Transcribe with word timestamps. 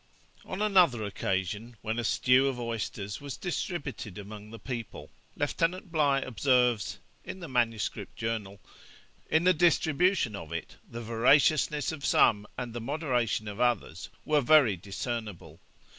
On 0.45 0.63
another 0.63 1.03
occasion, 1.03 1.77
when 1.83 1.99
a 1.99 2.03
stew 2.03 2.47
of 2.47 2.59
oysters 2.59 3.21
was 3.21 3.37
distributed 3.37 4.17
among 4.17 4.49
the 4.49 4.57
people, 4.57 5.11
Lieutenant 5.35 5.91
Bligh 5.91 6.21
observes 6.25 6.97
(in 7.23 7.39
the 7.39 7.47
MS. 7.47 7.87
Journal), 8.15 8.59
'In 9.29 9.43
the 9.43 9.53
distribution 9.53 10.35
of 10.35 10.51
it, 10.51 10.77
the 10.89 11.03
voraciousness 11.03 11.91
of 11.91 12.03
some 12.03 12.47
and 12.57 12.73
the 12.73 12.81
moderation 12.81 13.47
of 13.47 13.59
others 13.59 14.09
were 14.25 14.41
very 14.41 14.75
discernible. 14.75 15.59